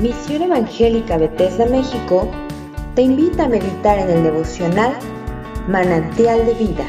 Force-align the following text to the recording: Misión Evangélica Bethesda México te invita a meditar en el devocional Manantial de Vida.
Misión 0.00 0.42
Evangélica 0.42 1.18
Bethesda 1.18 1.66
México 1.66 2.28
te 2.96 3.02
invita 3.02 3.44
a 3.44 3.48
meditar 3.48 3.98
en 3.98 4.10
el 4.10 4.22
devocional 4.24 4.92
Manantial 5.68 6.44
de 6.44 6.54
Vida. 6.54 6.84